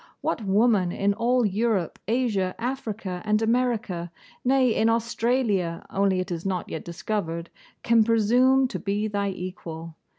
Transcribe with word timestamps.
What 0.21 0.43
woman 0.43 0.91
in 0.91 1.13
all 1.13 1.45
Europe, 1.45 1.99
Asia, 2.07 2.55
Africa, 2.57 3.21
and 3.23 3.39
America, 3.39 4.11
nay, 4.43 4.73
in 4.73 4.89
Australia, 4.89 5.85
only 5.91 6.19
it 6.19 6.31
is 6.31 6.43
not 6.43 6.67
yet 6.67 6.83
discovered, 6.83 7.51
can 7.83 8.03
presume 8.03 8.67
to 8.69 8.79
be 8.79 9.07
thy 9.07 9.29
equal? 9.29 9.95